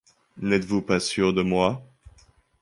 [0.37, 1.83] N’êtes-vous pas sûr de moi?